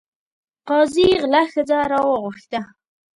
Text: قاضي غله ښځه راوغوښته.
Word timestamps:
قاضي 0.67 1.07
غله 1.21 1.41
ښځه 1.51 1.77
راوغوښته. 1.91 2.59